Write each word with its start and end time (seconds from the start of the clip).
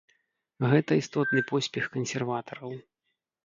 Гэта 0.71 0.97
істотны 1.03 1.39
поспех 1.53 1.85
кансерватараў. 1.99 2.77